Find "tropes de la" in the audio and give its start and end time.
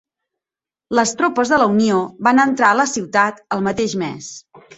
1.19-1.67